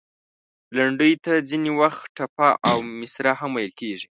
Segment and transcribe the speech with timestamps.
[0.75, 4.07] لنډۍ ته ځینې وخت، ټپه او مصره هم ویل کیږي.